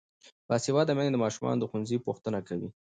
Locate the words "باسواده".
0.47-0.91